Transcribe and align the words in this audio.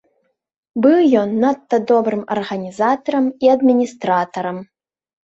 Быў 0.85 0.95
ён 1.23 1.29
надта 1.43 1.79
добрым 1.91 2.23
арганізатарам 2.37 3.25
і 3.47 3.53
адміністратарам. 3.57 4.57